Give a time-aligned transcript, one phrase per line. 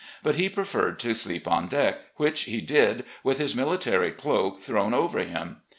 [0.23, 4.59] But he pre ferred to sleep on deck, which he did, with his military cloak
[4.59, 5.57] thrown over him.